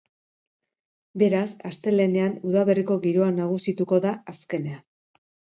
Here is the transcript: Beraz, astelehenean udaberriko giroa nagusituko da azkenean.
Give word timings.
Beraz, 1.23 1.43
astelehenean 1.71 2.33
udaberriko 2.53 2.99
giroa 3.07 3.31
nagusituko 3.39 4.01
da 4.07 4.19
azkenean. 4.35 4.85